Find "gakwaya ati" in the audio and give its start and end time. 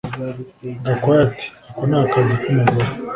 0.85-1.47